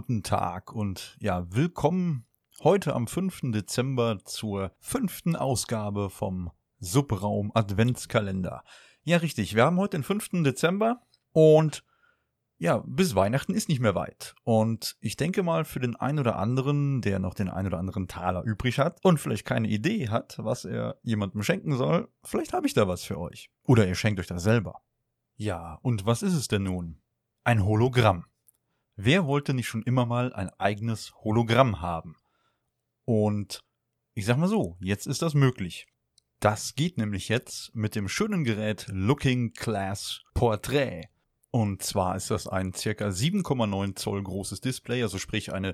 Guten 0.00 0.22
Tag 0.22 0.72
und 0.72 1.18
ja, 1.20 1.44
willkommen 1.52 2.24
heute 2.64 2.94
am 2.94 3.06
5. 3.06 3.52
Dezember 3.52 4.18
zur 4.24 4.72
fünften 4.78 5.36
Ausgabe 5.36 6.08
vom 6.08 6.50
Subraum 6.78 7.52
Adventskalender. 7.52 8.64
Ja, 9.02 9.18
richtig, 9.18 9.54
wir 9.54 9.66
haben 9.66 9.76
heute 9.76 9.98
den 9.98 10.02
5. 10.02 10.42
Dezember 10.42 11.02
und 11.32 11.84
ja, 12.56 12.82
bis 12.86 13.14
Weihnachten 13.14 13.52
ist 13.52 13.68
nicht 13.68 13.80
mehr 13.80 13.94
weit. 13.94 14.34
Und 14.42 14.96
ich 15.00 15.16
denke 15.16 15.42
mal, 15.42 15.66
für 15.66 15.80
den 15.80 15.96
einen 15.96 16.20
oder 16.20 16.36
anderen, 16.36 17.02
der 17.02 17.18
noch 17.18 17.34
den 17.34 17.50
einen 17.50 17.66
oder 17.66 17.78
anderen 17.78 18.08
Taler 18.08 18.42
übrig 18.44 18.78
hat 18.78 19.04
und 19.04 19.20
vielleicht 19.20 19.44
keine 19.44 19.68
Idee 19.68 20.08
hat, 20.08 20.38
was 20.38 20.64
er 20.64 20.98
jemandem 21.02 21.42
schenken 21.42 21.76
soll, 21.76 22.08
vielleicht 22.24 22.54
habe 22.54 22.66
ich 22.66 22.72
da 22.72 22.88
was 22.88 23.04
für 23.04 23.18
euch. 23.18 23.50
Oder 23.64 23.86
ihr 23.86 23.94
schenkt 23.94 24.18
euch 24.18 24.28
das 24.28 24.44
selber. 24.44 24.80
Ja, 25.36 25.78
und 25.82 26.06
was 26.06 26.22
ist 26.22 26.34
es 26.34 26.48
denn 26.48 26.62
nun? 26.62 27.02
Ein 27.44 27.66
Hologramm. 27.66 28.24
Wer 29.02 29.24
wollte 29.24 29.54
nicht 29.54 29.66
schon 29.66 29.82
immer 29.84 30.04
mal 30.04 30.34
ein 30.34 30.50
eigenes 30.58 31.14
Hologramm 31.24 31.80
haben? 31.80 32.16
Und 33.06 33.64
ich 34.12 34.26
sag 34.26 34.36
mal 34.36 34.46
so, 34.46 34.76
jetzt 34.78 35.06
ist 35.06 35.22
das 35.22 35.32
möglich. 35.32 35.86
Das 36.38 36.74
geht 36.74 36.98
nämlich 36.98 37.30
jetzt 37.30 37.74
mit 37.74 37.94
dem 37.94 38.10
schönen 38.10 38.44
Gerät 38.44 38.88
Looking 38.90 39.54
Glass 39.54 40.20
Portrait. 40.34 41.06
Und 41.50 41.82
zwar 41.82 42.14
ist 42.14 42.30
das 42.30 42.46
ein 42.46 42.74
circa 42.74 43.06
7,9 43.08 43.96
Zoll 43.96 44.22
großes 44.22 44.60
Display, 44.60 45.02
also 45.02 45.16
sprich 45.16 45.50
eine, 45.50 45.72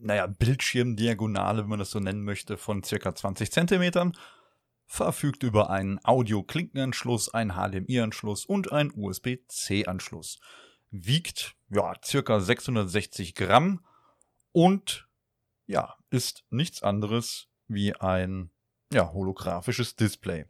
naja, 0.00 0.26
Bildschirmdiagonale, 0.26 1.62
wenn 1.62 1.70
man 1.70 1.78
das 1.78 1.92
so 1.92 2.00
nennen 2.00 2.24
möchte, 2.24 2.56
von 2.56 2.82
circa 2.82 3.14
20 3.14 3.52
Zentimetern. 3.52 4.16
Verfügt 4.86 5.44
über 5.44 5.70
einen 5.70 6.00
Audio-Klinkenanschluss, 6.02 7.32
einen 7.32 7.52
HDMI-Anschluss 7.52 8.44
und 8.46 8.72
einen 8.72 8.90
USB-C-Anschluss. 8.96 10.40
Wiegt, 10.92 11.56
ja, 11.70 11.94
circa 12.04 12.38
660 12.38 13.34
Gramm 13.34 13.84
und, 14.52 15.08
ja, 15.66 15.96
ist 16.10 16.44
nichts 16.50 16.82
anderes 16.82 17.48
wie 17.66 17.94
ein 17.96 18.50
ja, 18.92 19.12
holographisches 19.12 19.96
Display. 19.96 20.44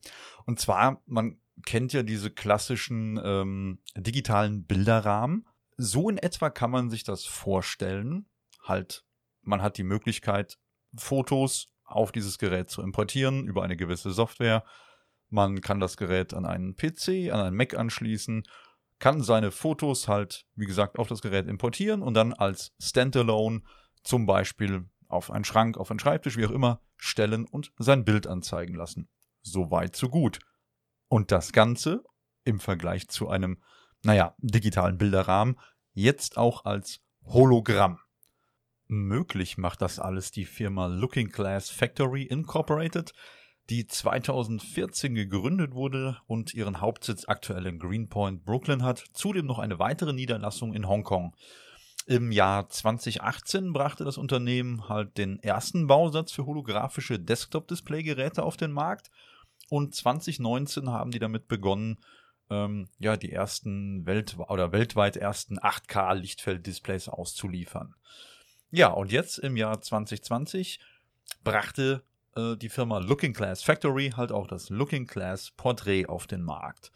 Und 0.45 0.59
zwar, 0.59 1.01
man 1.07 1.41
kennt 1.65 1.93
ja 1.93 2.03
diese 2.03 2.31
klassischen 2.31 3.20
ähm, 3.23 3.79
digitalen 3.97 4.65
Bilderrahmen. 4.65 5.47
So 5.77 6.11
in 6.11 6.19
etwa 6.19 6.51
kann 6.51 6.70
man 6.70 6.91
sich 6.91 7.05
das 7.05 7.25
vorstellen. 7.25 8.27
Halt, 8.63 9.05
man 9.43 9.63
hat 9.63 9.79
die 9.79 9.85
Möglichkeit, 9.85 10.59
Fotos 10.97 11.73
auf 11.85 12.13
dieses 12.13 12.39
Gerät 12.39 12.69
zu 12.69 12.83
importieren 12.83 13.47
über 13.47 13.63
eine 13.63 13.77
gewisse 13.77 14.11
Software. 14.11 14.65
Man 15.29 15.61
kann 15.61 15.81
das 15.81 15.97
Gerät 15.97 16.35
an 16.35 16.45
einen 16.45 16.77
PC, 16.77 17.33
an 17.33 17.41
einen 17.41 17.57
Mac 17.57 17.75
anschließen, 17.75 18.45
kann 19.03 19.20
seine 19.20 19.50
Fotos 19.50 20.06
halt, 20.06 20.47
wie 20.55 20.64
gesagt, 20.64 20.97
auf 20.97 21.08
das 21.08 21.22
Gerät 21.22 21.48
importieren 21.48 22.03
und 22.03 22.14
dann 22.14 22.33
als 22.33 22.72
Standalone 22.81 23.62
zum 24.05 24.27
Beispiel 24.27 24.89
auf 25.08 25.33
einen 25.33 25.45
Schrank, 25.45 25.77
auf 25.77 25.91
einen 25.91 25.98
Schreibtisch, 25.98 26.36
wie 26.36 26.47
auch 26.47 26.53
immer, 26.53 26.81
stellen 26.97 27.45
und 27.47 27.73
sein 27.78 28.05
Bild 28.05 28.28
anzeigen 28.28 28.77
lassen. 28.77 29.08
So 29.42 29.73
weit, 29.73 29.97
so 29.97 30.08
gut. 30.08 30.39
Und 31.08 31.33
das 31.33 31.50
Ganze 31.50 32.05
im 32.45 32.61
Vergleich 32.61 33.08
zu 33.08 33.28
einem, 33.28 33.61
naja, 34.05 34.36
digitalen 34.39 34.98
Bilderrahmen 34.98 35.58
jetzt 35.95 36.36
auch 36.36 36.64
als 36.64 37.01
Hologramm. 37.24 37.98
Möglich 38.86 39.58
macht 39.58 39.83
das 39.83 39.98
alles 39.98 40.30
die 40.30 40.45
Firma 40.45 40.86
Looking 40.86 41.30
Glass 41.30 41.70
Factory 41.70 42.23
Incorporated, 42.23 43.12
die 43.70 43.86
2014 43.86 45.14
gegründet 45.14 45.74
wurde 45.74 46.18
und 46.27 46.55
ihren 46.55 46.80
Hauptsitz 46.80 47.24
aktuell 47.27 47.67
in 47.67 47.78
Greenpoint, 47.78 48.45
Brooklyn 48.45 48.83
hat, 48.83 49.05
zudem 49.12 49.46
noch 49.46 49.58
eine 49.58 49.78
weitere 49.78 50.12
Niederlassung 50.12 50.74
in 50.74 50.89
Hongkong. 50.89 51.34
Im 52.06 52.33
Jahr 52.33 52.68
2018 52.68 53.73
brachte 53.73 54.05
das 54.05 54.18
Unternehmen 54.18 54.89
halt 54.89 55.17
den 55.18 55.39
ersten 55.39 55.86
Bausatz 55.86 56.33
für 56.33 56.46
holographische 56.46 57.20
Desktop-Display-Geräte 57.20 58.42
auf 58.42 58.56
den 58.56 58.73
Markt 58.73 59.11
und 59.68 59.94
2019 59.94 60.90
haben 60.90 61.12
die 61.12 61.20
damit 61.20 61.46
begonnen, 61.46 61.98
ähm, 62.50 62.89
ja, 62.98 63.17
die 63.17 63.33
ersten 63.33 64.05
Welt 64.05 64.36
oder 64.48 64.73
weltweit 64.73 65.17
ersten 65.17 65.58
8K 65.58 66.14
Lichtfeld-Displays 66.14 67.08
auszuliefern. 67.08 67.94
Ja, 68.70 68.89
und 68.89 69.12
jetzt 69.12 69.39
im 69.39 69.56
Jahr 69.56 69.80
2020 69.80 70.80
brachte 71.44 72.02
äh, 72.37 72.57
die 72.57 72.69
Firma 72.69 72.98
Looking 72.98 73.33
Glass 73.33 73.63
Factory 73.63 74.11
halt 74.17 74.33
auch 74.33 74.47
das 74.47 74.70
Looking 74.70 75.07
Glass 75.07 75.51
Portrait 75.53 76.09
auf 76.09 76.27
den 76.27 76.43
Markt. 76.43 76.93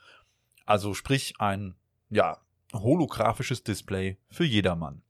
Also 0.65 0.95
sprich 0.95 1.35
ein, 1.39 1.75
ja, 2.11 2.39
holographisches 2.73 3.63
Display 3.63 4.19
für 4.31 4.45
jedermann. 4.45 5.03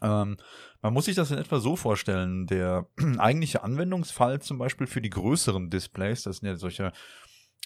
Ähm, 0.00 0.36
man 0.80 0.92
muss 0.92 1.04
sich 1.04 1.14
das 1.14 1.30
in 1.30 1.38
etwa 1.38 1.60
so 1.60 1.76
vorstellen. 1.76 2.46
Der 2.46 2.86
eigentliche 3.18 3.62
Anwendungsfall 3.62 4.40
zum 4.40 4.58
Beispiel 4.58 4.86
für 4.86 5.00
die 5.00 5.10
größeren 5.10 5.70
Displays, 5.70 6.22
das 6.22 6.38
sind 6.38 6.48
ja 6.48 6.56
solche, 6.56 6.92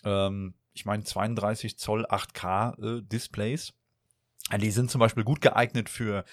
ähm, 0.04 0.54
ich 0.74 0.84
meine 0.84 1.04
32 1.04 1.78
Zoll 1.78 2.04
8K 2.06 2.98
äh, 2.98 3.02
Displays, 3.02 3.72
die 4.58 4.70
sind 4.70 4.90
zum 4.90 5.00
Beispiel 5.00 5.24
gut 5.24 5.40
geeignet 5.40 5.88
für 5.88 6.24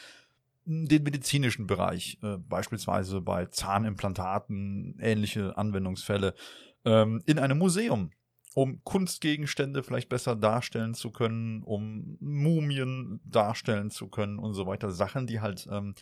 den 0.65 1.03
medizinischen 1.03 1.67
Bereich, 1.67 2.17
äh, 2.23 2.37
beispielsweise 2.37 3.21
bei 3.21 3.45
Zahnimplantaten, 3.47 4.97
ähnliche 4.99 5.57
Anwendungsfälle, 5.57 6.33
ähm, 6.85 7.21
in 7.25 7.39
einem 7.39 7.57
Museum 7.57 8.11
um 8.55 8.83
Kunstgegenstände 8.83 9.83
vielleicht 9.83 10.09
besser 10.09 10.35
darstellen 10.35 10.93
zu 10.93 11.11
können, 11.11 11.63
um 11.63 12.17
Mumien 12.19 13.19
darstellen 13.25 13.89
zu 13.89 14.09
können 14.09 14.39
und 14.39 14.53
so 14.53 14.67
weiter. 14.67 14.91
Sachen, 14.91 15.27
die 15.27 15.41
halt 15.41 15.67
ähm, 15.71 15.95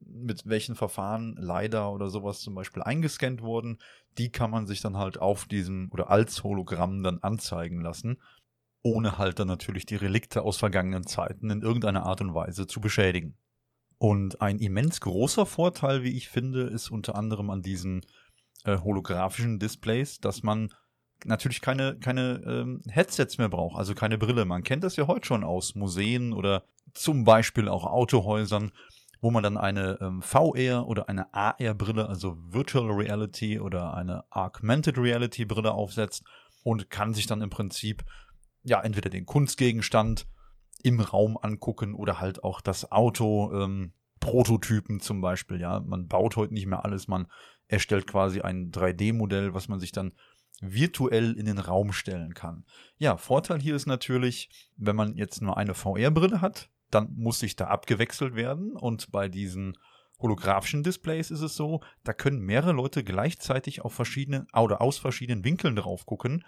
mit 0.00 0.46
welchen 0.46 0.74
Verfahren 0.74 1.34
leider 1.38 1.90
oder 1.92 2.08
sowas 2.08 2.40
zum 2.40 2.54
Beispiel 2.54 2.82
eingescannt 2.82 3.42
wurden, 3.42 3.78
die 4.16 4.30
kann 4.30 4.50
man 4.50 4.66
sich 4.66 4.80
dann 4.80 4.96
halt 4.96 5.18
auf 5.18 5.46
diesem 5.46 5.90
oder 5.90 6.10
als 6.10 6.44
Hologramm 6.44 7.02
dann 7.02 7.18
anzeigen 7.18 7.80
lassen, 7.80 8.20
ohne 8.82 9.18
halt 9.18 9.38
dann 9.38 9.48
natürlich 9.48 9.86
die 9.86 9.96
Relikte 9.96 10.42
aus 10.42 10.56
vergangenen 10.56 11.06
Zeiten 11.06 11.50
in 11.50 11.62
irgendeiner 11.62 12.04
Art 12.04 12.20
und 12.20 12.34
Weise 12.34 12.66
zu 12.66 12.80
beschädigen. 12.80 13.36
Und 13.98 14.40
ein 14.40 14.58
immens 14.58 15.00
großer 15.00 15.44
Vorteil, 15.44 16.04
wie 16.04 16.16
ich 16.16 16.28
finde, 16.28 16.62
ist 16.62 16.90
unter 16.90 17.16
anderem 17.16 17.50
an 17.50 17.62
diesen 17.62 18.02
äh, 18.64 18.78
holographischen 18.78 19.58
Displays, 19.58 20.20
dass 20.20 20.42
man 20.42 20.72
natürlich 21.24 21.60
keine, 21.60 21.98
keine 21.98 22.40
ähm, 22.46 22.82
Headsets 22.88 23.38
mehr 23.38 23.48
braucht, 23.48 23.76
also 23.76 23.94
keine 23.94 24.18
Brille. 24.18 24.44
Man 24.44 24.62
kennt 24.62 24.84
das 24.84 24.96
ja 24.96 25.08
heute 25.08 25.26
schon 25.26 25.42
aus 25.42 25.74
Museen 25.74 26.32
oder 26.32 26.62
zum 26.94 27.24
Beispiel 27.24 27.68
auch 27.68 27.84
Autohäusern, 27.84 28.70
wo 29.20 29.32
man 29.32 29.42
dann 29.42 29.56
eine 29.56 29.98
ähm, 30.00 30.22
VR 30.22 30.86
oder 30.86 31.08
eine 31.08 31.34
AR-Brille, 31.34 32.08
also 32.08 32.36
Virtual 32.38 32.90
Reality 32.90 33.58
oder 33.58 33.94
eine 33.94 34.24
Augmented 34.30 34.96
Reality 34.96 35.44
Brille 35.44 35.72
aufsetzt 35.72 36.22
und 36.62 36.88
kann 36.88 37.14
sich 37.14 37.26
dann 37.26 37.42
im 37.42 37.50
Prinzip 37.50 38.04
ja 38.62 38.80
entweder 38.80 39.10
den 39.10 39.26
Kunstgegenstand 39.26 40.26
im 40.82 41.00
Raum 41.00 41.38
angucken 41.40 41.94
oder 41.94 42.20
halt 42.20 42.44
auch 42.44 42.60
das 42.60 42.90
Auto, 42.92 43.52
ähm, 43.52 43.92
Prototypen 44.20 45.00
zum 45.00 45.20
Beispiel. 45.20 45.60
Ja, 45.60 45.80
man 45.80 46.08
baut 46.08 46.36
heute 46.36 46.54
nicht 46.54 46.66
mehr 46.66 46.84
alles, 46.84 47.08
man 47.08 47.28
erstellt 47.68 48.06
quasi 48.06 48.40
ein 48.40 48.70
3D-Modell, 48.70 49.54
was 49.54 49.68
man 49.68 49.80
sich 49.80 49.92
dann 49.92 50.12
virtuell 50.60 51.32
in 51.34 51.46
den 51.46 51.58
Raum 51.58 51.92
stellen 51.92 52.34
kann. 52.34 52.64
Ja, 52.96 53.16
Vorteil 53.16 53.60
hier 53.60 53.76
ist 53.76 53.86
natürlich, 53.86 54.50
wenn 54.76 54.96
man 54.96 55.16
jetzt 55.16 55.40
nur 55.40 55.56
eine 55.56 55.74
VR-Brille 55.74 56.40
hat, 56.40 56.70
dann 56.90 57.14
muss 57.14 57.38
sich 57.38 57.54
da 57.54 57.66
abgewechselt 57.66 58.34
werden 58.34 58.72
und 58.72 59.12
bei 59.12 59.28
diesen 59.28 59.76
holographischen 60.18 60.82
Displays 60.82 61.30
ist 61.30 61.42
es 61.42 61.54
so, 61.54 61.80
da 62.02 62.12
können 62.12 62.40
mehrere 62.40 62.72
Leute 62.72 63.04
gleichzeitig 63.04 63.82
auf 63.82 63.94
verschiedenen 63.94 64.48
oder 64.52 64.80
aus 64.80 64.98
verschiedenen 64.98 65.44
Winkeln 65.44 65.76
drauf 65.76 66.06
gucken 66.06 66.44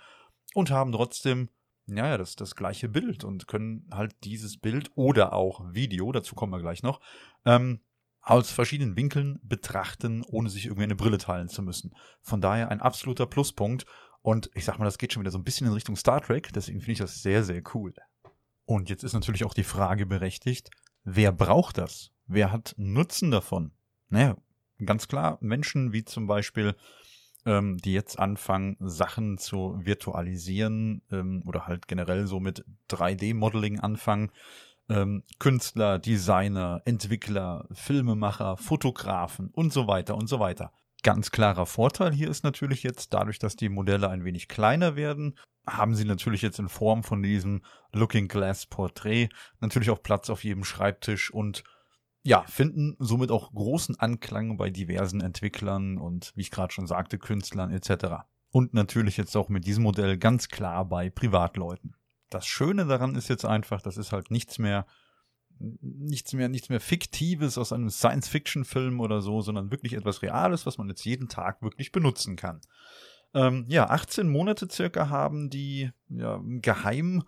und 0.55 0.71
haben 0.71 0.91
trotzdem 0.91 1.51
ja, 1.97 2.19
das, 2.19 2.37
das 2.37 2.55
gleiche 2.55 2.89
Bild 2.89 3.25
und 3.25 3.47
können 3.49 3.89
halt 3.91 4.15
dieses 4.25 4.57
Bild 4.59 4.91
oder 4.95 5.33
auch 5.33 5.73
Video, 5.73 6.11
dazu 6.13 6.35
kommen 6.35 6.53
wir 6.53 6.61
gleich 6.61 6.83
noch, 6.83 7.01
ähm, 7.45 7.81
aus 8.23 8.51
verschiedenen 8.51 8.97
Winkeln 8.97 9.41
betrachten, 9.43 10.23
ohne 10.27 10.51
sich 10.51 10.67
irgendwie 10.67 10.85
eine 10.85 10.97
Brille 10.97 11.19
teilen 11.19 11.49
zu 11.49 11.63
müssen. 11.63 11.95
Von 12.21 12.41
daher 12.41 12.71
ein 12.71 12.81
absoluter 12.81 13.27
Pluspunkt. 13.27 13.87
Und 14.23 14.51
ich 14.55 14.67
sag 14.67 14.79
mal, 14.79 14.85
das 14.85 14.99
geht 14.99 15.13
schon 15.13 15.23
wieder 15.23 15.31
so 15.31 15.39
ein 15.39 15.45
bisschen 15.45 15.67
in 15.67 15.73
Richtung 15.73 15.97
Star 15.97 16.21
Trek, 16.21 16.53
deswegen 16.53 16.81
finde 16.81 16.93
ich 16.93 16.99
das 16.99 17.23
sehr, 17.23 17.43
sehr 17.43 17.63
cool. 17.75 17.95
Und 18.67 18.91
jetzt 18.91 19.03
ist 19.03 19.15
natürlich 19.15 19.45
auch 19.45 19.55
die 19.55 19.65
Frage 19.65 20.05
berechtigt, 20.05 20.71
wer 21.05 21.33
braucht 21.33 21.79
das? 21.79 22.13
Wer 22.27 22.53
hat 22.53 22.75
Nutzen 22.77 23.31
davon? 23.31 23.73
Naja, 24.11 24.37
ganz 24.85 25.09
klar, 25.09 25.39
Menschen 25.41 25.93
wie 25.93 26.05
zum 26.05 26.27
Beispiel, 26.27 26.77
ähm, 27.47 27.79
die 27.79 27.93
jetzt 27.93 28.19
anfangen, 28.19 28.77
Sachen 28.81 29.39
zu 29.39 29.79
virtualisieren 29.83 31.03
ähm, 31.11 31.43
oder 31.47 31.67
halt 31.67 31.89
generell 31.89 32.27
so 32.27 32.41
mit 32.41 32.65
3D-Modeling 32.91 33.81
anfangen, 33.81 34.31
ähm, 34.89 35.23
Künstler, 35.39 35.99
Designer, 35.99 36.83
Entwickler, 36.85 37.67
Filmemacher, 37.73 38.57
Fotografen 38.57 39.51
und 39.53 39.73
so 39.73 39.87
weiter 39.87 40.17
und 40.17 40.29
so 40.29 40.41
weiter. 40.41 40.73
Ganz 41.03 41.31
klarer 41.31 41.65
Vorteil 41.65 42.13
hier 42.13 42.29
ist 42.29 42.45
natürlich 42.45 42.83
jetzt, 42.83 43.15
dadurch, 43.15 43.39
dass 43.39 43.57
die 43.57 43.71
Modelle 43.71 44.11
ein 44.11 44.25
wenig 44.25 44.49
kleiner 44.49 44.97
werden, 44.97 45.39
haben 45.67 45.95
sie 45.95 46.05
natürlich 46.05 46.43
jetzt 46.43 46.59
in 46.59 46.69
Form 46.69 47.05
von 47.05 47.23
diesem 47.23 47.63
Looking 47.93 48.29
Glass 48.29 48.67
Portrait 48.67 49.31
natürlich 49.61 49.91
auch 49.91 50.03
Platz 50.03 50.29
auf 50.29 50.45
jedem 50.45 50.65
Schreibtisch 50.65 51.31
und 51.31 51.65
ja, 52.23 52.43
finden 52.43 52.97
somit 52.99 53.31
auch 53.31 53.53
großen 53.53 53.99
Anklang 53.99 54.57
bei 54.57 54.71
diversen 54.71 55.21
Entwicklern 55.21 55.99
und, 55.99 56.33
wie 56.35 56.43
ich 56.43 56.51
gerade 56.51 56.73
schon 56.73 56.87
sagte, 56.87 57.19
Künstlern 57.19 57.71
etc. 57.71 58.27
Und 58.51 58.75
natürlich 58.75 59.17
jetzt 59.17 59.37
auch 59.37 59.49
mit 59.49 59.67
diesem 59.67 59.85
Modell 59.85 60.19
ganz 60.19 60.49
klar 60.49 60.85
bei 60.85 61.09
Privatleuten. 61.09 61.95
Das 62.29 62.47
Schöne 62.47 62.87
daran 62.87 63.15
ist 63.15 63.29
jetzt 63.29 63.45
einfach, 63.45 63.81
das 63.81 63.97
ist 63.97 64.13
halt 64.13 64.31
nichts 64.31 64.59
mehr, 64.59 64.87
nichts 65.59 66.33
mehr, 66.33 66.49
nichts 66.49 66.69
mehr 66.69 66.81
Fiktives 66.81 67.59
aus 67.59 67.73
einem 67.73 67.91
Science-Fiction-Film 67.91 69.01
oder 69.01 69.21
so, 69.23 69.41
sondern 69.41 69.71
wirklich 69.71 69.95
etwas 69.95 70.23
Reales, 70.23 70.67
was 70.67 70.79
man 70.79 70.89
jetzt 70.89 71.05
jeden 71.05 71.29
Tag 71.29 71.63
wirklich 71.63 71.91
benutzen 71.91 72.37
kann. 72.37 72.61
Ähm, 73.33 73.65
ja, 73.69 73.89
18 73.89 74.29
Monate 74.29 74.69
circa 74.71 75.09
haben 75.09 75.51
die 75.51 75.91
ja, 76.09 76.41
geheim 76.45 77.23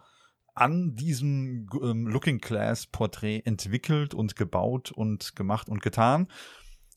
an 0.54 0.94
diesem 0.94 1.68
ähm, 1.82 2.06
Looking 2.06 2.38
Glass 2.38 2.86
Porträt 2.86 3.42
entwickelt 3.44 4.14
und 4.14 4.36
gebaut 4.36 4.90
und 4.92 5.34
gemacht 5.36 5.68
und 5.68 5.82
getan. 5.82 6.28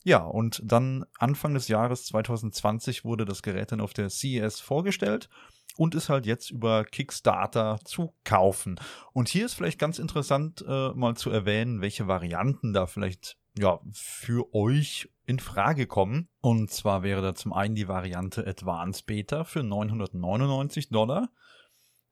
Ja, 0.04 0.18
und 0.18 0.62
dann 0.64 1.04
Anfang 1.18 1.54
des 1.54 1.66
Jahres 1.66 2.04
2020 2.06 3.04
wurde 3.04 3.24
das 3.24 3.42
Gerät 3.42 3.72
dann 3.72 3.80
auf 3.80 3.92
der 3.92 4.08
CES 4.08 4.60
vorgestellt 4.60 5.28
und 5.76 5.94
ist 5.94 6.08
halt 6.08 6.26
jetzt 6.26 6.50
über 6.50 6.84
Kickstarter 6.84 7.80
zu 7.84 8.14
kaufen. 8.24 8.78
Und 9.12 9.28
hier 9.28 9.46
ist 9.46 9.54
vielleicht 9.54 9.80
ganz 9.80 9.98
interessant 9.98 10.64
äh, 10.66 10.90
mal 10.90 11.16
zu 11.16 11.30
erwähnen, 11.30 11.80
welche 11.80 12.06
Varianten 12.06 12.72
da 12.72 12.86
vielleicht 12.86 13.36
ja 13.58 13.80
für 13.92 14.54
euch 14.54 15.10
in 15.24 15.38
Frage 15.38 15.86
kommen. 15.86 16.28
Und 16.40 16.70
zwar 16.70 17.02
wäre 17.02 17.20
da 17.22 17.34
zum 17.34 17.52
einen 17.52 17.74
die 17.74 17.88
Variante 17.88 18.46
Advanced 18.46 19.06
Beta 19.06 19.44
für 19.44 19.62
999 19.62 20.88
Dollar. 20.90 21.30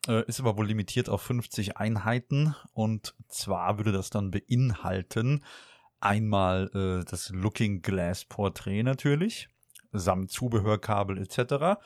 Äh, 0.07 0.25
ist 0.27 0.41
aber 0.41 0.57
wohl 0.57 0.67
limitiert 0.67 1.09
auf 1.09 1.23
50 1.23 1.77
Einheiten 1.79 2.55
und 2.73 3.15
zwar 3.29 3.79
würde 3.79 3.93
das 3.93 4.11
dann 4.11 4.31
beinhalten 4.31 5.43
einmal 6.05 6.71
äh, 6.75 7.05
das 7.11 7.31
Looking 7.31 7.83
Glass 7.83 8.25
Portrait 8.25 8.85
natürlich, 8.85 9.49
samt 9.93 10.31
Zubehörkabel 10.31 11.19
etc. 11.19 11.81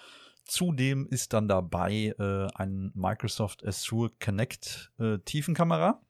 Zudem 0.44 1.06
ist 1.06 1.32
dann 1.32 1.46
dabei 1.46 2.14
äh, 2.18 2.48
ein 2.54 2.90
Microsoft 2.94 3.64
Azure 3.64 4.10
Connect 4.18 4.92
äh, 4.98 5.18
Tiefenkamera, 5.18 6.00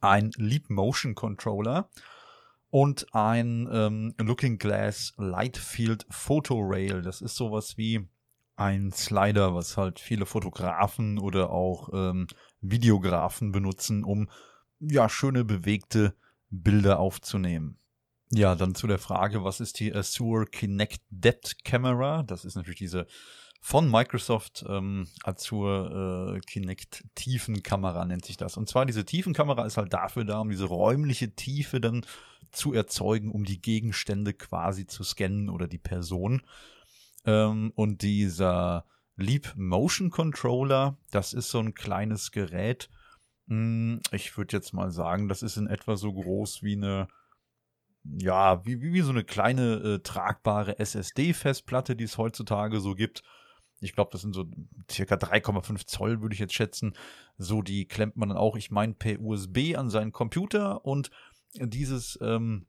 ein 0.00 0.30
Leap 0.36 0.70
Motion 0.70 1.14
Controller 1.14 1.90
und 2.70 3.14
ein 3.14 3.68
ähm, 3.70 4.14
Looking 4.18 4.58
Glass 4.58 5.12
Light 5.18 5.56
Field 5.58 6.06
Photo 6.08 6.60
Rail. 6.60 7.02
Das 7.02 7.20
ist 7.20 7.36
sowas 7.36 7.76
wie 7.76 8.08
ein 8.56 8.90
Slider, 8.92 9.54
was 9.54 9.76
halt 9.76 10.00
viele 10.00 10.26
Fotografen 10.26 11.18
oder 11.18 11.50
auch 11.50 11.90
ähm, 11.92 12.26
Videografen 12.60 13.52
benutzen, 13.52 14.02
um 14.02 14.28
ja 14.80 15.08
schöne 15.08 15.44
bewegte 15.44 16.14
Bilder 16.50 16.98
aufzunehmen. 16.98 17.78
Ja, 18.32 18.56
dann 18.56 18.74
zu 18.74 18.86
der 18.86 18.98
Frage, 18.98 19.44
was 19.44 19.60
ist 19.60 19.78
die 19.78 19.94
Azure 19.94 20.46
Kinect 20.46 21.00
Depth 21.10 21.64
Camera? 21.64 22.22
Das 22.22 22.44
ist 22.44 22.56
natürlich 22.56 22.78
diese 22.78 23.06
von 23.60 23.90
Microsoft 23.90 24.64
ähm, 24.68 25.08
Azure 25.24 26.36
äh, 26.36 26.40
Kinect 26.40 27.04
Tiefenkamera 27.14 28.04
nennt 28.04 28.24
sich 28.24 28.36
das. 28.36 28.56
Und 28.56 28.68
zwar 28.68 28.86
diese 28.86 29.04
Tiefenkamera 29.04 29.64
ist 29.66 29.76
halt 29.76 29.92
dafür 29.92 30.24
da, 30.24 30.38
um 30.38 30.50
diese 30.50 30.66
räumliche 30.66 31.34
Tiefe 31.34 31.80
dann 31.80 32.06
zu 32.52 32.72
erzeugen, 32.72 33.30
um 33.30 33.44
die 33.44 33.60
Gegenstände 33.60 34.34
quasi 34.34 34.86
zu 34.86 35.02
scannen 35.02 35.48
oder 35.50 35.66
die 35.66 35.78
Person. 35.78 36.42
Ähm, 37.26 37.72
und 37.74 38.02
dieser 38.02 38.86
Leap 39.16 39.54
Motion 39.56 40.10
Controller, 40.10 40.96
das 41.10 41.32
ist 41.32 41.50
so 41.50 41.58
ein 41.58 41.74
kleines 41.74 42.30
Gerät. 42.30 42.88
Hm, 43.48 44.00
ich 44.12 44.36
würde 44.36 44.56
jetzt 44.56 44.72
mal 44.72 44.90
sagen, 44.90 45.28
das 45.28 45.42
ist 45.42 45.56
in 45.56 45.66
etwa 45.66 45.96
so 45.96 46.12
groß 46.12 46.62
wie 46.62 46.76
eine, 46.76 47.08
ja, 48.04 48.64
wie, 48.64 48.80
wie 48.80 49.00
so 49.00 49.10
eine 49.10 49.24
kleine 49.24 49.74
äh, 49.76 49.98
tragbare 49.98 50.78
SSD-Festplatte, 50.78 51.96
die 51.96 52.04
es 52.04 52.18
heutzutage 52.18 52.80
so 52.80 52.94
gibt. 52.94 53.22
Ich 53.80 53.92
glaube, 53.92 54.10
das 54.12 54.22
sind 54.22 54.34
so 54.34 54.46
circa 54.90 55.16
3,5 55.16 55.86
Zoll, 55.86 56.22
würde 56.22 56.34
ich 56.34 56.40
jetzt 56.40 56.54
schätzen. 56.54 56.94
So, 57.36 57.60
die 57.60 57.86
klemmt 57.86 58.16
man 58.16 58.30
dann 58.30 58.38
auch, 58.38 58.56
ich 58.56 58.70
meine, 58.70 58.94
per 58.94 59.20
USB 59.20 59.76
an 59.76 59.90
seinen 59.90 60.12
Computer 60.12 60.84
und 60.84 61.10
dieses 61.54 62.18
ähm, 62.22 62.66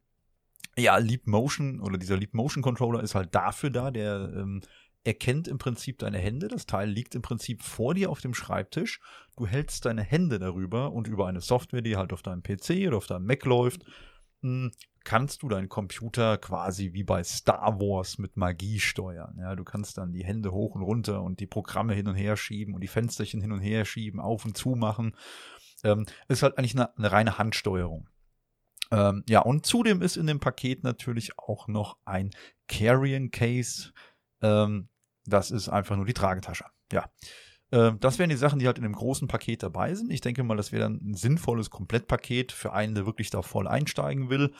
ja, 0.77 0.97
Leap 0.97 1.27
Motion 1.27 1.79
oder 1.81 1.97
dieser 1.97 2.17
Leap 2.17 2.33
Motion 2.33 2.61
Controller 2.61 3.01
ist 3.01 3.15
halt 3.15 3.33
dafür 3.33 3.69
da, 3.69 3.91
der 3.91 4.31
ähm, 4.35 4.61
erkennt 5.03 5.47
im 5.47 5.57
Prinzip 5.57 5.99
deine 5.99 6.17
Hände. 6.17 6.49
Das 6.49 6.65
Teil 6.65 6.89
liegt 6.89 7.15
im 7.15 7.21
Prinzip 7.21 7.63
vor 7.63 7.93
dir 7.93 8.09
auf 8.09 8.19
dem 8.19 8.33
Schreibtisch. 8.33 8.99
Du 9.37 9.47
hältst 9.47 9.85
deine 9.85 10.03
Hände 10.03 10.37
darüber 10.37 10.91
und 10.91 11.07
über 11.07 11.27
eine 11.27 11.41
Software, 11.41 11.81
die 11.81 11.95
halt 11.95 12.13
auf 12.13 12.21
deinem 12.21 12.43
PC 12.43 12.87
oder 12.87 12.97
auf 12.97 13.07
deinem 13.07 13.25
Mac 13.25 13.45
läuft, 13.45 13.85
hm, 14.41 14.71
kannst 15.03 15.41
du 15.41 15.47
deinen 15.47 15.69
Computer 15.69 16.37
quasi 16.37 16.91
wie 16.91 17.05
bei 17.05 17.23
Star 17.23 17.79
Wars 17.79 18.17
mit 18.17 18.35
Magie 18.35 18.79
steuern. 18.79 19.37
Ja, 19.39 19.55
du 19.55 19.63
kannst 19.63 19.97
dann 19.97 20.11
die 20.11 20.25
Hände 20.25 20.51
hoch 20.51 20.75
und 20.75 20.81
runter 20.81 21.23
und 21.23 21.39
die 21.39 21.47
Programme 21.47 21.93
hin 21.93 22.09
und 22.09 22.15
her 22.15 22.35
schieben 22.35 22.73
und 22.73 22.81
die 22.81 22.89
Fensterchen 22.89 23.39
hin 23.39 23.53
und 23.53 23.61
her 23.61 23.85
schieben, 23.85 24.19
auf 24.19 24.43
und 24.43 24.57
zu 24.57 24.71
machen. 24.71 25.15
Ähm, 25.85 26.05
ist 26.27 26.43
halt 26.43 26.57
eigentlich 26.57 26.75
eine, 26.75 26.95
eine 26.97 27.11
reine 27.11 27.37
Handsteuerung. 27.37 28.09
Ähm, 28.91 29.23
ja, 29.27 29.41
und 29.41 29.65
zudem 29.65 30.01
ist 30.01 30.17
in 30.17 30.27
dem 30.27 30.39
Paket 30.39 30.83
natürlich 30.83 31.37
auch 31.37 31.67
noch 31.67 31.97
ein 32.05 32.31
Carrying 32.67 33.31
Case. 33.31 33.91
Ähm, 34.41 34.89
das 35.25 35.51
ist 35.51 35.69
einfach 35.69 35.95
nur 35.95 36.05
die 36.05 36.13
Tragetasche. 36.13 36.65
Ja. 36.91 37.09
Ähm, 37.71 37.99
das 37.99 38.17
wären 38.17 38.29
die 38.29 38.37
Sachen, 38.37 38.59
die 38.59 38.65
halt 38.65 38.77
in 38.77 38.83
dem 38.83 38.93
großen 38.93 39.27
Paket 39.27 39.63
dabei 39.63 39.93
sind. 39.93 40.11
Ich 40.11 40.21
denke 40.21 40.43
mal, 40.43 40.57
das 40.57 40.71
wäre 40.71 40.83
dann 40.83 40.99
ein 41.03 41.13
sinnvolles 41.15 41.69
Komplettpaket 41.69 42.51
für 42.51 42.73
einen, 42.73 42.95
der 42.95 43.05
wirklich 43.05 43.29
da 43.29 43.41
voll 43.41 43.67
einsteigen 43.67 44.29
will 44.29 44.53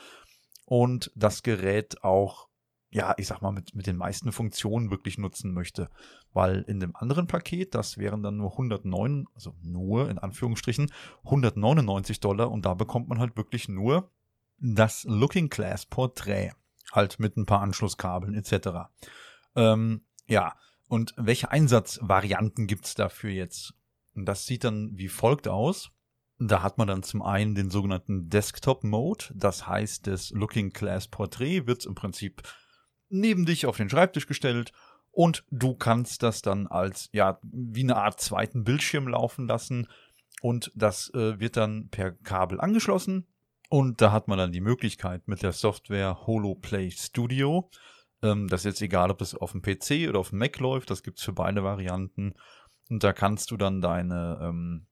und 0.66 1.10
das 1.14 1.42
Gerät 1.42 2.04
auch, 2.04 2.48
ja, 2.90 3.14
ich 3.16 3.26
sag 3.26 3.40
mal, 3.40 3.52
mit, 3.52 3.74
mit 3.74 3.86
den 3.86 3.96
meisten 3.96 4.32
Funktionen 4.32 4.90
wirklich 4.90 5.16
nutzen 5.18 5.52
möchte. 5.52 5.88
Weil 6.32 6.62
in 6.68 6.80
dem 6.80 6.94
anderen 6.94 7.26
Paket, 7.26 7.74
das 7.74 7.96
wären 7.96 8.22
dann 8.22 8.36
nur 8.36 8.52
109, 8.52 9.26
also 9.34 9.54
nur 9.62 10.10
in 10.10 10.18
Anführungsstrichen 10.18 10.92
199 11.24 12.20
Dollar 12.20 12.50
und 12.50 12.66
da 12.66 12.74
bekommt 12.74 13.08
man 13.08 13.18
halt 13.18 13.36
wirklich 13.36 13.68
nur 13.68 14.10
das 14.58 15.04
Looking 15.04 15.48
Glass 15.48 15.86
Portrait. 15.86 16.52
Halt 16.92 17.18
mit 17.18 17.36
ein 17.36 17.46
paar 17.46 17.60
Anschlusskabeln 17.60 18.34
etc. 18.34 18.88
Ähm, 19.54 20.02
ja, 20.26 20.56
und 20.88 21.14
welche 21.16 21.50
Einsatzvarianten 21.50 22.66
gibt's 22.66 22.94
dafür 22.94 23.30
jetzt? 23.30 23.74
Das 24.14 24.46
sieht 24.46 24.64
dann 24.64 24.96
wie 24.96 25.08
folgt 25.08 25.48
aus. 25.48 25.90
Da 26.38 26.62
hat 26.62 26.78
man 26.78 26.88
dann 26.88 27.02
zum 27.02 27.20
einen 27.20 27.54
den 27.54 27.68
sogenannten 27.68 28.30
Desktop 28.30 28.84
Mode. 28.84 29.26
Das 29.34 29.66
heißt, 29.66 30.06
das 30.06 30.30
Looking 30.30 30.70
Glass 30.70 31.08
Portrait 31.08 31.66
wird 31.66 31.84
im 31.84 31.94
Prinzip 31.94 32.42
neben 33.08 33.44
dich 33.44 33.66
auf 33.66 33.76
den 33.76 33.90
Schreibtisch 33.90 34.26
gestellt 34.26 34.72
und 35.10 35.44
du 35.50 35.74
kannst 35.74 36.22
das 36.22 36.42
dann 36.42 36.66
als, 36.66 37.08
ja, 37.12 37.38
wie 37.42 37.82
eine 37.82 37.96
Art 37.96 38.20
zweiten 38.20 38.64
Bildschirm 38.64 39.08
laufen 39.08 39.48
lassen 39.48 39.88
und 40.40 40.70
das 40.74 41.12
äh, 41.14 41.40
wird 41.40 41.56
dann 41.56 41.88
per 41.88 42.12
Kabel 42.12 42.60
angeschlossen 42.60 43.26
und 43.68 44.00
da 44.00 44.12
hat 44.12 44.28
man 44.28 44.38
dann 44.38 44.52
die 44.52 44.60
Möglichkeit 44.60 45.28
mit 45.28 45.42
der 45.42 45.52
Software 45.52 46.26
HoloPlay 46.26 46.90
Studio, 46.90 47.70
ähm, 48.22 48.48
das 48.48 48.62
ist 48.62 48.64
jetzt 48.64 48.82
egal, 48.82 49.10
ob 49.10 49.18
das 49.18 49.34
auf 49.34 49.52
dem 49.52 49.62
PC 49.62 50.08
oder 50.08 50.18
auf 50.18 50.30
dem 50.30 50.38
Mac 50.38 50.58
läuft, 50.58 50.90
das 50.90 51.02
gibt's 51.02 51.22
für 51.22 51.32
beide 51.32 51.62
Varianten. 51.62 52.34
Und 52.90 53.04
da 53.04 53.12
kannst 53.12 53.50
du 53.50 53.56
dann 53.56 53.80
deine 53.80 54.38
ähm, 54.42 54.86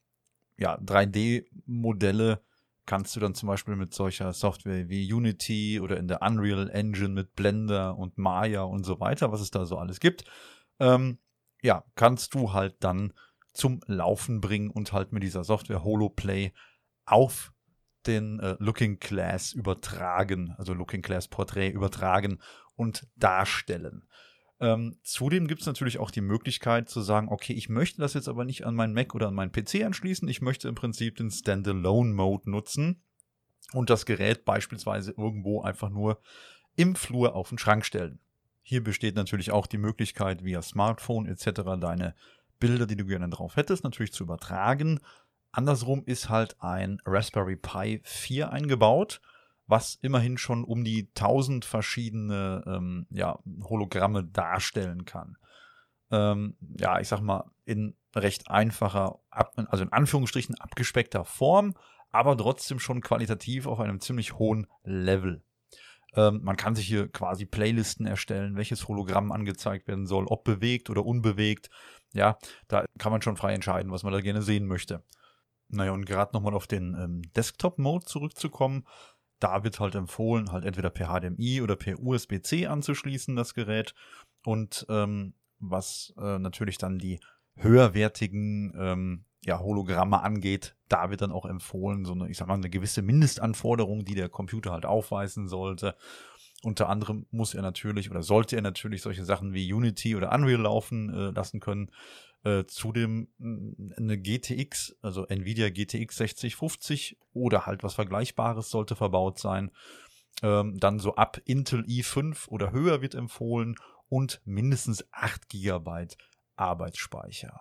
ja, 0.59 0.79
3D-Modelle 0.79 2.43
kannst 2.87 3.17
du 3.17 3.21
dann 3.21 3.35
zum 3.35 3.49
Beispiel 3.49 3.75
mit 3.77 3.93
solcher 3.93 4.33
Software 4.33 4.89
wie 4.89 5.13
Unity 5.13 5.81
oder 5.81 5.97
in 5.97 6.07
der 6.07 6.23
Unreal 6.23 6.71
Engine 6.71 7.09
mit 7.09 7.35
Blender 7.35 7.99
und 7.99 8.17
Maya 8.17 8.63
und 8.63 8.85
so 8.85 9.01
weiter, 9.01 9.33
was 9.33 9.41
es 9.41 9.51
da 9.51 9.67
so 9.67 9.77
alles 9.77 9.99
gibt, 9.99 10.25
ähm, 10.79 11.19
ja, 11.63 11.85
kannst 11.97 12.35
du 12.35 12.53
halt 12.53 12.77
dann 12.81 13.13
zum 13.53 13.81
Laufen 13.87 14.41
bringen 14.41 14.71
und 14.71 14.93
halt 14.93 15.13
mit 15.13 15.23
dieser 15.23 15.43
Software 15.43 15.83
HoloPlay 15.83 16.53
auf 17.07 17.53
den 18.07 18.41
äh, 18.41 18.57
Looking 18.59 18.99
Glass 18.99 19.53
übertragen, 19.53 20.55
also 20.59 20.75
Looking 20.75 21.03
Glass 21.03 21.29
Portrait 21.29 21.75
übertragen 21.75 22.39
und 22.75 23.07
darstellen. 23.17 24.07
Ähm, 24.59 24.97
zudem 25.03 25.49
gibt 25.49 25.61
es 25.61 25.67
natürlich 25.67 25.99
auch 25.99 26.11
die 26.11 26.23
Möglichkeit 26.23 26.89
zu 26.89 27.03
sagen, 27.03 27.29
okay, 27.29 27.53
ich 27.53 27.69
möchte 27.69 28.01
das 28.01 28.15
jetzt 28.15 28.29
aber 28.29 28.45
nicht 28.45 28.65
an 28.65 28.75
meinen 28.75 28.95
Mac 28.95 29.15
oder 29.15 29.29
an 29.29 29.35
meinen 29.35 29.53
PC 29.53 29.85
anschließen, 29.85 30.29
ich 30.29 30.41
möchte 30.41 30.69
im 30.69 30.75
Prinzip 30.75 31.17
den 31.17 31.31
Standalone-Mode 31.31 32.51
nutzen 32.51 33.03
und 33.73 33.91
das 33.91 34.07
Gerät 34.07 34.45
beispielsweise 34.45 35.13
irgendwo 35.13 35.63
einfach 35.63 35.91
nur 35.91 36.21
im 36.75 36.95
Flur 36.95 37.35
auf 37.35 37.51
den 37.51 37.59
Schrank 37.59 37.85
stellen. 37.85 38.21
Hier 38.63 38.83
besteht 38.83 39.15
natürlich 39.15 39.51
auch 39.51 39.67
die 39.67 39.79
Möglichkeit, 39.79 40.43
via 40.43 40.63
Smartphone 40.63 41.27
etc. 41.27 41.63
deine 41.79 42.15
Bilder, 42.59 42.87
die 42.87 42.97
du 42.97 43.05
gerne 43.05 43.29
drauf 43.29 43.57
hättest, 43.57 43.85
natürlich 43.85 44.13
zu 44.13 44.25
übertragen 44.25 45.01
Andersrum 45.57 46.03
ist 46.05 46.29
halt 46.29 46.57
ein 46.61 46.99
Raspberry 47.07 47.57
Pi 47.57 48.03
4 48.05 48.53
eingebaut, 48.53 49.23
was 49.67 49.95
immerhin 50.03 50.37
schon 50.37 50.65
um 50.65 50.85
die 50.85 51.09
1000 51.15 51.65
verschiedene 51.65 52.63
ähm, 52.67 53.07
ja, 53.09 53.39
Hologramme 53.63 54.23
darstellen 54.25 55.07
kann. 55.07 55.39
Ähm, 56.11 56.59
ja, 56.79 57.01
ich 57.01 57.09
sag 57.09 57.23
mal, 57.23 57.51
in 57.65 57.97
recht 58.15 58.51
einfacher, 58.51 59.19
also 59.31 59.83
in 59.83 59.93
Anführungsstrichen 59.93 60.57
abgespeckter 60.57 61.25
Form, 61.25 61.73
aber 62.11 62.37
trotzdem 62.37 62.79
schon 62.79 63.01
qualitativ 63.01 63.67
auf 63.67 63.81
einem 63.81 64.01
ziemlich 64.01 64.35
hohen 64.35 64.67
Level. 64.85 65.43
Ähm, 66.15 66.43
man 66.43 66.59
kann 66.59 66.75
sich 66.75 66.87
hier 66.87 67.09
quasi 67.09 67.47
Playlisten 67.47 68.07
erstellen, 68.07 68.57
welches 68.57 68.89
Hologramm 68.89 69.33
angezeigt 69.33 69.89
werden 69.89 70.07
soll, 70.07 70.27
ob 70.27 70.45
bewegt 70.45 70.91
oder 70.91 71.07
unbewegt. 71.07 71.71
Ja, 72.13 72.37
da 72.69 72.85
kann 72.99 73.11
man 73.11 73.23
schon 73.23 73.39
frei 73.39 73.55
entscheiden, 73.55 73.91
was 73.91 74.03
man 74.03 74.13
da 74.13 74.21
gerne 74.21 74.43
sehen 74.43 74.67
möchte. 74.67 75.03
Naja, 75.69 75.93
und 75.93 76.05
gerade 76.07 76.33
nochmal 76.35 76.55
auf 76.55 76.67
den 76.67 76.95
ähm, 76.95 77.23
Desktop-Mode 77.35 78.07
zurückzukommen, 78.07 78.87
da 79.41 79.65
wird 79.65 79.81
halt 79.81 79.95
empfohlen, 79.95 80.53
halt 80.53 80.65
entweder 80.65 80.91
per 80.91 81.09
HDMI 81.09 81.61
oder 81.61 81.77
per 81.77 81.99
USB-C 82.01 82.67
anzuschließen, 82.67 83.37
das 83.37 83.55
Gerät. 83.55 83.95
Und 84.45 84.87
ähm, 84.89 85.35
was 85.59 86.15
äh, 86.19 86.39
natürlich 86.39 86.79
dann 86.79 86.99
die 86.99 87.21
höherwertigen 87.57 88.75
ähm, 88.79 89.25
ja, 89.45 89.61
Hologramme 89.61 90.23
angeht, 90.23 90.77
da 90.89 91.11
wird 91.11 91.23
dann 91.23 91.33
auch 91.33 91.47
empfohlen, 91.47 92.05
so 92.05 92.13
eine, 92.13 92.29
ich 92.29 92.37
sag 92.37 92.49
mal, 92.49 92.55
eine 92.55 92.71
gewisse 92.71 93.03
Mindestanforderung, 93.03 94.05
die 94.05 94.15
der 94.15 94.29
Computer 94.29 94.73
halt 94.73 94.87
aufweisen 94.87 95.49
sollte. 95.49 95.97
Unter 96.63 96.89
anderem 96.89 97.27
muss 97.31 97.55
er 97.55 97.63
natürlich 97.63 98.11
oder 98.11 98.23
sollte 98.23 98.57
er 98.57 98.63
natürlich 98.63 99.03
solche 99.03 99.25
Sachen 99.25 99.53
wie 99.53 99.73
Unity 99.73 100.17
oder 100.17 100.33
Unreal 100.33 100.63
laufen 100.63 101.13
äh, 101.13 101.31
lassen 101.31 101.61
können. 101.61 101.91
Äh, 102.47 102.65
zudem 102.69 103.27
mm, 103.39 103.95
eine 103.97 104.19
GTX, 104.19 104.95
also 105.03 105.27
Nvidia 105.27 105.69
GTX 105.69 106.19
6050 106.19 107.19
oder 107.33 107.67
halt 107.67 107.83
was 107.83 107.95
Vergleichbares 107.95 108.71
sollte 108.71 108.95
verbaut 108.95 109.41
sein. 109.41 109.73
Ähm, 110.45 110.79
dann 110.79 111.01
so 111.01 111.17
ab 111.17 111.41
Intel 111.45 111.81
i5 111.81 112.49
oder 112.49 112.71
höher 112.71 113.03
wird 113.03 113.17
empfohlen 113.17 113.75
und 114.09 114.41
mindestens 114.45 115.05
8 115.11 115.49
GB 115.49 116.07
Arbeitsspeicher. 116.55 117.61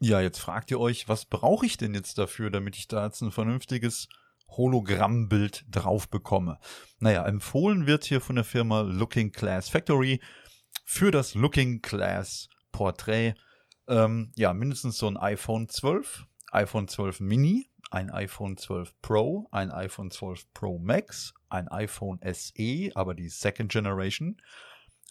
Ja, 0.00 0.20
jetzt 0.20 0.40
fragt 0.40 0.72
ihr 0.72 0.80
euch, 0.80 1.08
was 1.08 1.26
brauche 1.26 1.64
ich 1.64 1.76
denn 1.76 1.94
jetzt 1.94 2.18
dafür, 2.18 2.50
damit 2.50 2.74
ich 2.74 2.88
da 2.88 3.04
jetzt 3.06 3.20
ein 3.20 3.30
vernünftiges 3.30 4.08
Hologrammbild 4.48 5.64
drauf 5.70 6.08
bekomme? 6.08 6.58
Naja, 6.98 7.24
empfohlen 7.24 7.86
wird 7.86 8.02
hier 8.02 8.20
von 8.20 8.34
der 8.34 8.44
Firma 8.44 8.80
Looking 8.80 9.30
Class 9.30 9.68
Factory 9.68 10.20
für 10.84 11.12
das 11.12 11.36
Looking 11.36 11.82
Class 11.82 12.48
Portrait 12.72 13.36
ähm, 13.88 14.32
ja 14.36 14.52
mindestens 14.52 14.98
so 14.98 15.06
ein 15.06 15.16
iPhone 15.16 15.68
12, 15.68 16.26
iPhone 16.52 16.88
12 16.88 17.20
Mini, 17.20 17.68
ein 17.90 18.10
iPhone 18.10 18.56
12 18.56 18.94
Pro, 19.02 19.48
ein 19.50 19.70
iPhone 19.70 20.10
12 20.10 20.52
Pro 20.52 20.78
Max, 20.78 21.34
ein 21.48 21.68
iPhone 21.68 22.18
SE, 22.32 22.90
aber 22.94 23.14
die 23.14 23.28
Second 23.28 23.70
Generation, 23.70 24.40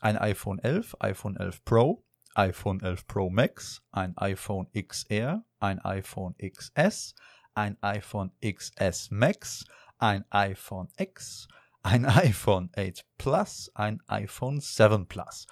ein 0.01 0.17
iPhone 0.17 0.59
11, 0.59 0.95
iPhone 0.99 1.37
11 1.37 1.63
Pro, 1.65 2.03
iPhone 2.35 2.81
11 2.81 3.07
Pro 3.07 3.29
Max, 3.29 3.81
ein 3.91 4.17
iPhone 4.17 4.67
XR, 4.73 5.43
ein 5.59 5.79
iPhone 5.79 6.35
XS, 6.37 7.15
ein 7.53 7.77
iPhone 7.81 8.31
XS 8.41 9.11
Max, 9.11 9.65
ein 9.97 10.25
iPhone 10.31 10.89
X, 10.97 11.47
ein 11.83 12.05
iPhone 12.05 12.69
8 12.75 13.05
Plus, 13.17 13.71
ein 13.75 14.01
iPhone 14.07 14.59
7 14.59 15.07
Plus. 15.07 15.47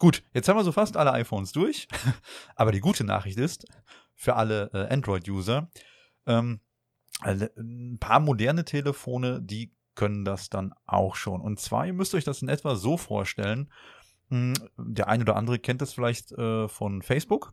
Gut, 0.00 0.22
jetzt 0.32 0.48
haben 0.48 0.56
wir 0.56 0.64
so 0.64 0.72
fast 0.72 0.96
alle 0.96 1.12
iPhones 1.12 1.52
durch, 1.52 1.86
aber 2.56 2.72
die 2.72 2.80
gute 2.80 3.04
Nachricht 3.04 3.38
ist, 3.38 3.66
für 4.14 4.34
alle 4.34 4.70
äh, 4.72 4.92
Android-User, 4.92 5.70
ähm, 6.26 6.60
ein 7.20 7.98
paar 8.00 8.18
moderne 8.18 8.64
Telefone, 8.64 9.42
die 9.42 9.74
können 9.94 10.24
das 10.24 10.48
dann 10.48 10.72
auch 10.86 11.16
schon. 11.16 11.42
Und 11.42 11.60
zwar, 11.60 11.86
ihr 11.86 11.92
müsst 11.92 12.14
euch 12.14 12.24
das 12.24 12.40
in 12.40 12.48
etwa 12.48 12.76
so 12.76 12.96
vorstellen, 12.96 13.70
hm, 14.30 14.54
der 14.78 15.08
eine 15.08 15.22
oder 15.22 15.36
andere 15.36 15.58
kennt 15.58 15.82
das 15.82 15.92
vielleicht 15.92 16.32
äh, 16.32 16.66
von 16.66 17.02
Facebook. 17.02 17.52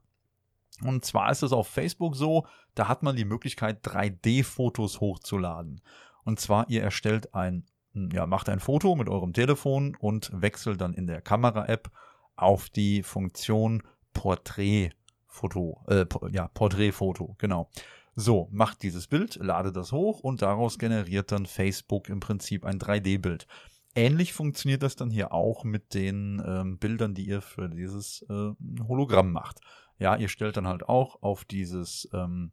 Und 0.84 1.04
zwar 1.04 1.30
ist 1.32 1.44
es 1.44 1.52
auf 1.52 1.68
Facebook 1.68 2.16
so, 2.16 2.48
da 2.76 2.88
hat 2.88 3.04
man 3.04 3.18
die 3.18 3.26
Möglichkeit, 3.26 3.86
3D-Fotos 3.86 5.02
hochzuladen. 5.02 5.82
Und 6.24 6.40
zwar, 6.40 6.70
ihr 6.70 6.82
erstellt 6.82 7.36
ein, 7.36 7.66
hm, 7.92 8.10
ja, 8.14 8.26
macht 8.26 8.48
ein 8.48 8.62
Foto 8.62 8.96
mit 8.96 9.10
eurem 9.10 9.34
Telefon 9.34 9.98
und 10.00 10.32
wechselt 10.34 10.80
dann 10.80 10.94
in 10.94 11.08
der 11.08 11.22
Kamera-App 11.22 11.92
auf 12.38 12.70
die 12.70 13.04
Funktion 13.04 13.84
Porträtfoto, 14.14 15.84
äh, 15.88 16.06
ja, 16.32 16.48
Porträtfoto, 16.48 17.36
genau. 17.38 17.70
So, 18.16 18.48
macht 18.52 18.82
dieses 18.82 19.08
Bild, 19.08 19.36
ladet 19.36 19.76
das 19.76 19.92
hoch 19.92 20.22
und 20.22 20.42
daraus 20.42 20.80
generiert 20.80 21.32
dann 21.32 21.46
Facebook 21.46 22.10
im 22.10 22.20
Prinzip 22.20 22.66
ein 22.66 22.80
3D-Bild. 22.80 23.46
Ähnlich 23.94 24.34
funktioniert 24.34 24.82
das 24.82 24.96
dann 24.96 25.12
hier 25.12 25.34
auch 25.34 25.64
mit 25.64 25.94
den 25.94 26.42
ähm, 26.46 26.80
Bildern, 26.80 27.14
die 27.14 27.28
ihr 27.28 27.42
für 27.42 27.70
dieses 27.70 28.26
äh, 28.30 28.52
Hologramm 28.88 29.32
macht. 29.32 29.60
Ja, 30.00 30.16
ihr 30.16 30.30
stellt 30.30 30.58
dann 30.58 30.68
halt 30.68 30.88
auch 30.88 31.22
auf 31.22 31.46
dieses, 31.46 32.10
ähm, 32.14 32.52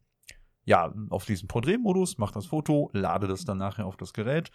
ja, 0.65 0.93
auf 1.09 1.25
diesen 1.25 1.47
Porträtmodus, 1.47 2.17
macht 2.17 2.35
das 2.35 2.47
Foto, 2.47 2.89
ladet 2.93 3.31
es 3.31 3.45
dann 3.45 3.57
nachher 3.57 3.85
auf 3.85 3.97
das 3.97 4.13
Gerät 4.13 4.51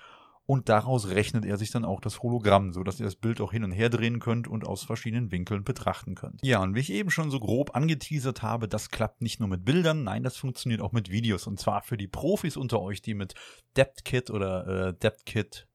und 0.51 0.69
daraus 0.69 1.11
rechnet 1.11 1.45
er 1.45 1.57
sich 1.57 1.71
dann 1.71 1.85
auch 1.85 2.01
das 2.01 2.25
Hologramm, 2.25 2.73
so 2.73 2.83
dass 2.83 2.99
ihr 2.99 3.05
das 3.05 3.15
Bild 3.15 3.41
auch 3.41 3.53
hin 3.53 3.63
und 3.63 3.71
her 3.71 3.89
drehen 3.89 4.19
könnt 4.19 4.49
und 4.49 4.67
aus 4.67 4.83
verschiedenen 4.83 5.31
Winkeln 5.31 5.63
betrachten 5.63 6.17
könnt. 6.17 6.41
Ja, 6.43 6.61
und 6.61 6.75
wie 6.75 6.81
ich 6.81 6.91
eben 6.91 7.13
schon 7.13 7.31
so 7.31 7.39
grob 7.39 7.77
angeteasert 7.77 8.43
habe, 8.43 8.67
das 8.67 8.91
klappt 8.91 9.23
nicht 9.23 9.39
nur 9.39 9.49
mit 9.49 9.65
Bildern, 9.65 10.03
nein, 10.03 10.25
das 10.25 10.37
funktioniert 10.37 10.81
auch 10.81 10.91
mit 10.91 11.09
Videos 11.09 11.47
und 11.47 11.61
zwar 11.61 11.83
für 11.83 11.97
die 11.97 12.09
Profis 12.09 12.57
unter 12.57 12.81
euch, 12.81 13.01
die 13.01 13.15
mit 13.15 13.35
DepthKit 13.77 14.31
oder 14.31 14.89
äh, 14.89 14.95
DepthKit 14.95 15.69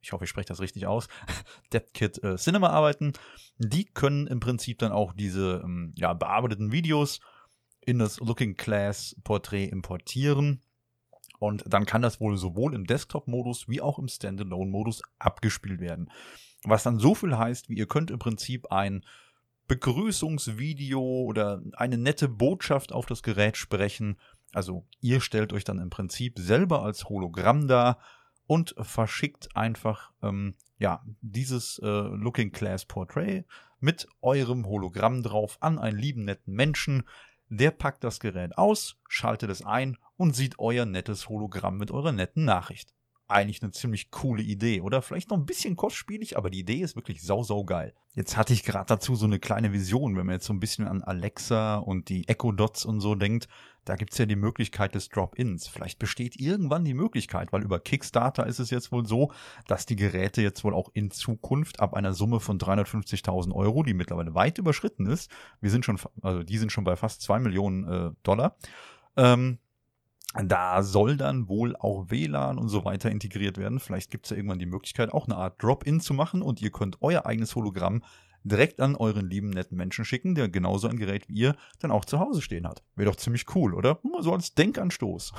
ich 0.00 0.12
hoffe, 0.12 0.24
ich 0.24 0.30
spreche 0.30 0.48
das 0.48 0.60
richtig 0.60 0.86
aus, 0.86 1.08
DepthKit 1.74 2.24
äh, 2.24 2.36
Cinema 2.36 2.70
arbeiten. 2.70 3.12
Die 3.58 3.84
können 3.84 4.26
im 4.26 4.40
Prinzip 4.40 4.78
dann 4.78 4.92
auch 4.92 5.12
diese 5.12 5.60
ähm, 5.62 5.92
ja, 5.96 6.14
bearbeiteten 6.14 6.72
Videos 6.72 7.20
in 7.84 7.98
das 7.98 8.20
Looking 8.20 8.56
Class 8.56 9.16
Portrait 9.22 9.70
importieren. 9.70 10.62
Und 11.44 11.64
dann 11.66 11.84
kann 11.84 12.00
das 12.00 12.20
wohl 12.20 12.38
sowohl 12.38 12.74
im 12.74 12.86
Desktop-Modus 12.86 13.68
wie 13.68 13.82
auch 13.82 13.98
im 13.98 14.08
Standalone-Modus 14.08 15.02
abgespielt 15.18 15.80
werden. 15.80 16.10
Was 16.64 16.82
dann 16.82 16.98
so 16.98 17.14
viel 17.14 17.36
heißt, 17.36 17.68
wie 17.68 17.76
ihr 17.76 17.86
könnt 17.86 18.10
im 18.10 18.18
Prinzip 18.18 18.72
ein 18.72 19.04
Begrüßungsvideo 19.68 21.00
oder 21.00 21.62
eine 21.74 21.98
nette 21.98 22.28
Botschaft 22.28 22.92
auf 22.92 23.04
das 23.04 23.22
Gerät 23.22 23.58
sprechen. 23.58 24.16
Also 24.52 24.86
ihr 25.00 25.20
stellt 25.20 25.52
euch 25.52 25.64
dann 25.64 25.78
im 25.78 25.90
Prinzip 25.90 26.38
selber 26.38 26.82
als 26.82 27.10
Hologramm 27.10 27.68
dar 27.68 27.98
und 28.46 28.74
verschickt 28.78 29.54
einfach 29.54 30.12
ähm, 30.22 30.54
ja 30.78 31.04
dieses 31.20 31.78
äh, 31.80 31.86
Looking 31.86 32.52
Class 32.52 32.86
Portrait 32.86 33.44
mit 33.80 34.06
eurem 34.22 34.66
Hologramm 34.66 35.22
drauf 35.22 35.58
an 35.60 35.78
einen 35.78 35.98
lieben 35.98 36.24
netten 36.24 36.54
Menschen. 36.54 37.04
Der 37.48 37.70
packt 37.70 38.04
das 38.04 38.20
Gerät 38.20 38.56
aus, 38.56 38.96
schaltet 39.08 39.50
es 39.50 39.64
ein 39.64 39.98
und 40.16 40.34
sieht 40.34 40.58
euer 40.58 40.86
nettes 40.86 41.28
Hologramm 41.28 41.76
mit 41.76 41.90
eurer 41.90 42.12
netten 42.12 42.44
Nachricht 42.44 42.94
eigentlich 43.28 43.62
eine 43.62 43.72
ziemlich 43.72 44.10
coole 44.10 44.42
Idee. 44.42 44.80
Oder 44.80 45.02
vielleicht 45.02 45.30
noch 45.30 45.38
ein 45.38 45.46
bisschen 45.46 45.76
kostspielig, 45.76 46.36
aber 46.36 46.50
die 46.50 46.60
Idee 46.60 46.80
ist 46.80 46.96
wirklich 46.96 47.22
sau, 47.22 47.42
sau 47.42 47.64
geil. 47.64 47.94
Jetzt 48.14 48.36
hatte 48.36 48.52
ich 48.52 48.62
gerade 48.62 48.86
dazu 48.86 49.16
so 49.16 49.26
eine 49.26 49.38
kleine 49.38 49.72
Vision, 49.72 50.16
wenn 50.16 50.26
man 50.26 50.34
jetzt 50.34 50.46
so 50.46 50.52
ein 50.52 50.60
bisschen 50.60 50.86
an 50.86 51.02
Alexa 51.02 51.76
und 51.76 52.08
die 52.08 52.28
Echo 52.28 52.52
Dots 52.52 52.84
und 52.84 53.00
so 53.00 53.14
denkt. 53.14 53.48
Da 53.84 53.96
gibt's 53.96 54.18
ja 54.18 54.26
die 54.26 54.36
Möglichkeit 54.36 54.94
des 54.94 55.08
Drop-ins. 55.08 55.68
Vielleicht 55.68 55.98
besteht 55.98 56.40
irgendwann 56.40 56.84
die 56.84 56.94
Möglichkeit, 56.94 57.52
weil 57.52 57.62
über 57.62 57.80
Kickstarter 57.80 58.46
ist 58.46 58.58
es 58.58 58.70
jetzt 58.70 58.92
wohl 58.92 59.06
so, 59.06 59.32
dass 59.66 59.84
die 59.84 59.96
Geräte 59.96 60.42
jetzt 60.42 60.64
wohl 60.64 60.74
auch 60.74 60.90
in 60.94 61.10
Zukunft 61.10 61.80
ab 61.80 61.94
einer 61.94 62.14
Summe 62.14 62.40
von 62.40 62.58
350.000 62.58 63.52
Euro, 63.52 63.82
die 63.82 63.94
mittlerweile 63.94 64.34
weit 64.34 64.58
überschritten 64.58 65.06
ist, 65.06 65.30
wir 65.60 65.70
sind 65.70 65.84
schon, 65.84 65.98
also 66.22 66.42
die 66.42 66.58
sind 66.58 66.72
schon 66.72 66.84
bei 66.84 66.96
fast 66.96 67.20
zwei 67.20 67.38
Millionen 67.38 67.84
äh, 67.84 68.10
Dollar, 68.22 68.56
ähm, 69.16 69.58
da 70.42 70.82
soll 70.82 71.16
dann 71.16 71.48
wohl 71.48 71.76
auch 71.76 72.10
WLAN 72.10 72.58
und 72.58 72.68
so 72.68 72.84
weiter 72.84 73.10
integriert 73.10 73.56
werden. 73.56 73.78
Vielleicht 73.78 74.10
gibt 74.10 74.26
es 74.26 74.30
ja 74.30 74.36
irgendwann 74.36 74.58
die 74.58 74.66
Möglichkeit, 74.66 75.12
auch 75.12 75.26
eine 75.26 75.36
Art 75.36 75.62
Drop-in 75.62 76.00
zu 76.00 76.12
machen 76.12 76.42
und 76.42 76.60
ihr 76.60 76.70
könnt 76.70 76.98
euer 77.00 77.24
eigenes 77.24 77.54
Hologramm 77.54 78.02
direkt 78.42 78.80
an 78.80 78.94
euren 78.96 79.28
lieben 79.28 79.50
netten 79.50 79.76
Menschen 79.76 80.04
schicken, 80.04 80.34
der 80.34 80.48
genauso 80.48 80.88
ein 80.88 80.98
Gerät 80.98 81.28
wie 81.28 81.34
ihr 81.34 81.56
dann 81.80 81.90
auch 81.90 82.04
zu 82.04 82.18
Hause 82.18 82.42
stehen 82.42 82.68
hat. 82.68 82.82
Wäre 82.94 83.10
doch 83.10 83.16
ziemlich 83.16 83.46
cool, 83.54 83.74
oder? 83.74 84.00
Nur 84.02 84.22
so 84.22 84.32
als 84.32 84.54
Denkanstoß. 84.54 85.32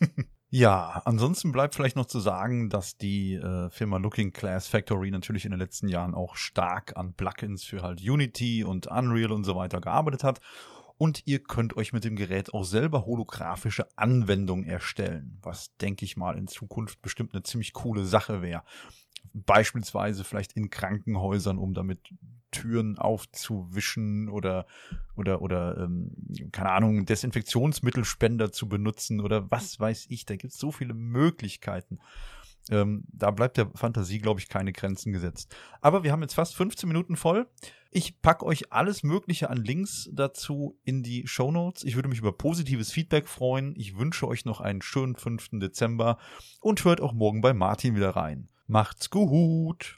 ja, 0.50 1.02
ansonsten 1.04 1.50
bleibt 1.50 1.74
vielleicht 1.74 1.96
noch 1.96 2.06
zu 2.06 2.20
sagen, 2.20 2.70
dass 2.70 2.96
die 2.96 3.34
äh, 3.34 3.70
Firma 3.70 3.96
Looking 3.96 4.32
Class 4.32 4.68
Factory 4.68 5.10
natürlich 5.10 5.46
in 5.46 5.50
den 5.50 5.60
letzten 5.60 5.88
Jahren 5.88 6.14
auch 6.14 6.36
stark 6.36 6.96
an 6.96 7.14
Plugins 7.14 7.64
für 7.64 7.82
halt 7.82 8.00
Unity 8.00 8.62
und 8.62 8.86
Unreal 8.86 9.32
und 9.32 9.44
so 9.44 9.56
weiter 9.56 9.80
gearbeitet 9.80 10.22
hat 10.22 10.40
und 10.98 11.22
ihr 11.26 11.42
könnt 11.42 11.76
euch 11.76 11.92
mit 11.92 12.04
dem 12.04 12.16
Gerät 12.16 12.54
auch 12.54 12.64
selber 12.64 13.06
holographische 13.06 13.86
Anwendungen 13.96 14.64
erstellen, 14.64 15.38
was 15.42 15.76
denke 15.76 16.04
ich 16.04 16.16
mal 16.16 16.36
in 16.38 16.46
Zukunft 16.46 17.02
bestimmt 17.02 17.34
eine 17.34 17.42
ziemlich 17.42 17.72
coole 17.72 18.04
Sache 18.04 18.42
wäre. 18.42 18.62
Beispielsweise 19.32 20.22
vielleicht 20.22 20.52
in 20.52 20.70
Krankenhäusern, 20.70 21.58
um 21.58 21.74
damit 21.74 21.98
Türen 22.52 22.98
aufzuwischen 22.98 24.28
oder 24.28 24.66
oder 25.16 25.42
oder 25.42 25.76
ähm, 25.78 26.12
keine 26.52 26.70
Ahnung 26.70 27.04
Desinfektionsmittelspender 27.04 28.52
zu 28.52 28.68
benutzen 28.68 29.20
oder 29.20 29.50
was 29.50 29.80
weiß 29.80 30.06
ich. 30.08 30.24
Da 30.24 30.36
gibt 30.36 30.52
es 30.52 30.58
so 30.58 30.70
viele 30.70 30.94
Möglichkeiten. 30.94 31.98
Ähm, 32.70 33.04
da 33.12 33.30
bleibt 33.30 33.56
der 33.56 33.70
Fantasie, 33.74 34.18
glaube 34.18 34.40
ich, 34.40 34.48
keine 34.48 34.72
Grenzen 34.72 35.12
gesetzt. 35.12 35.54
Aber 35.80 36.02
wir 36.02 36.12
haben 36.12 36.22
jetzt 36.22 36.34
fast 36.34 36.54
15 36.56 36.88
Minuten 36.88 37.16
voll. 37.16 37.46
Ich 37.90 38.20
packe 38.22 38.44
euch 38.44 38.72
alles 38.72 39.02
Mögliche 39.02 39.50
an 39.50 39.58
Links 39.58 40.08
dazu 40.12 40.78
in 40.82 41.02
die 41.02 41.26
Show 41.26 41.52
Notes. 41.52 41.84
Ich 41.84 41.94
würde 41.94 42.08
mich 42.08 42.18
über 42.18 42.32
positives 42.32 42.90
Feedback 42.90 43.28
freuen. 43.28 43.74
Ich 43.76 43.96
wünsche 43.96 44.26
euch 44.26 44.44
noch 44.44 44.60
einen 44.60 44.82
schönen 44.82 45.14
5. 45.14 45.50
Dezember 45.60 46.18
und 46.60 46.84
hört 46.84 47.00
auch 47.00 47.12
morgen 47.12 47.40
bei 47.40 47.54
Martin 47.54 47.94
wieder 47.94 48.10
rein. 48.10 48.48
Macht's 48.66 49.10
gut! 49.10 49.96